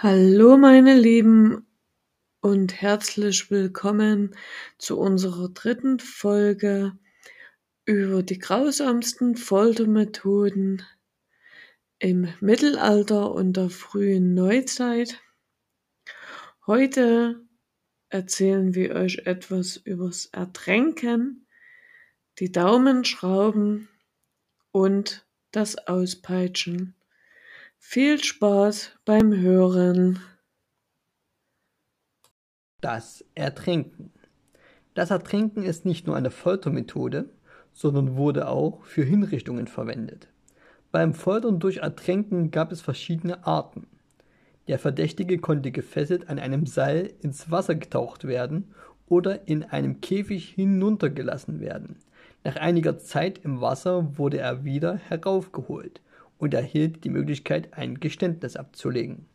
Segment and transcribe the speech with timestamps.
[0.00, 1.66] Hallo meine Lieben
[2.40, 4.36] und herzlich willkommen
[4.78, 6.96] zu unserer dritten Folge
[7.84, 10.84] über die grausamsten Foltermethoden
[11.98, 15.20] im Mittelalter und der frühen Neuzeit.
[16.68, 17.44] Heute
[18.08, 21.48] erzählen wir euch etwas übers Ertränken,
[22.38, 23.88] die Daumenschrauben
[24.70, 26.94] und das Auspeitschen.
[27.80, 30.18] Viel Spaß beim Hören.
[32.82, 34.12] Das Ertränken.
[34.94, 37.30] Das Ertränken ist nicht nur eine Foltermethode,
[37.72, 40.28] sondern wurde auch für Hinrichtungen verwendet.
[40.90, 43.86] Beim Foltern durch Ertränken gab es verschiedene Arten.
[44.66, 48.74] Der Verdächtige konnte gefesselt an einem Seil ins Wasser getaucht werden
[49.06, 51.96] oder in einem Käfig hinuntergelassen werden.
[52.44, 56.02] Nach einiger Zeit im Wasser wurde er wieder heraufgeholt
[56.38, 59.26] und erhielt die Möglichkeit, ein Geständnis abzulegen.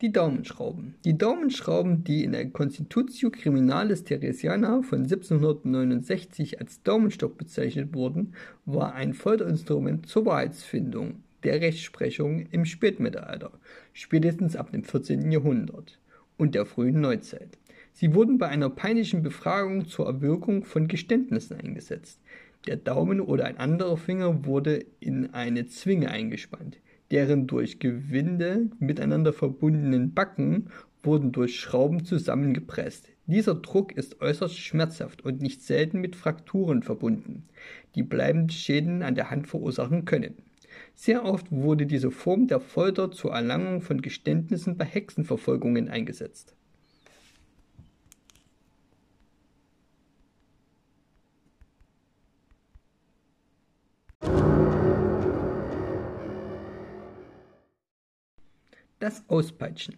[0.00, 0.94] Die Daumenschrauben.
[1.04, 8.32] Die Daumenschrauben, die in der Constitutio Criminalis Theresiana von 1769 als Daumenstock bezeichnet wurden,
[8.64, 13.52] war ein Folterinstrument zur Wahrheitsfindung der Rechtsprechung im Spätmittelalter,
[13.92, 15.30] spätestens ab dem 14.
[15.30, 15.98] Jahrhundert
[16.38, 17.59] und der frühen Neuzeit.
[17.92, 22.20] Sie wurden bei einer peinlichen Befragung zur Erwirkung von Geständnissen eingesetzt.
[22.66, 26.78] Der Daumen oder ein anderer Finger wurde in eine Zwinge eingespannt.
[27.10, 30.68] Deren durch Gewinde miteinander verbundenen Backen
[31.02, 33.08] wurden durch Schrauben zusammengepresst.
[33.26, 37.44] Dieser Druck ist äußerst schmerzhaft und nicht selten mit Frakturen verbunden,
[37.94, 40.34] die bleibende Schäden an der Hand verursachen können.
[40.94, 46.54] Sehr oft wurde diese Form der Folter zur Erlangung von Geständnissen bei Hexenverfolgungen eingesetzt.
[59.00, 59.94] Das Auspeitschen.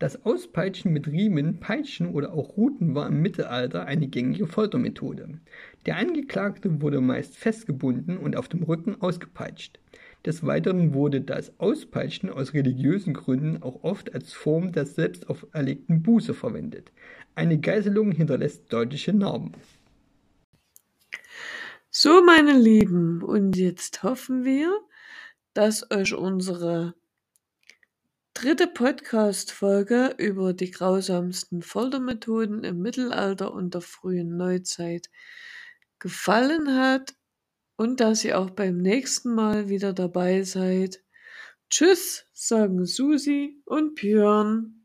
[0.00, 5.38] Das Auspeitschen mit Riemen, Peitschen oder auch Ruten war im Mittelalter eine gängige Foltermethode.
[5.86, 9.78] Der Angeklagte wurde meist festgebunden und auf dem Rücken ausgepeitscht.
[10.26, 16.02] Des Weiteren wurde das Auspeitschen aus religiösen Gründen auch oft als Form der selbst auferlegten
[16.02, 16.90] Buße verwendet.
[17.36, 19.52] Eine Geißelung hinterlässt deutliche Narben.
[21.88, 24.76] So, meine Lieben, und jetzt hoffen wir,
[25.54, 26.94] dass euch unsere
[28.40, 35.10] dritte Podcast-Folge über die grausamsten Foltermethoden im Mittelalter und der frühen Neuzeit
[35.98, 37.12] gefallen hat
[37.76, 41.02] und dass ihr auch beim nächsten Mal wieder dabei seid.
[41.68, 44.79] Tschüss, sagen Susi und Björn.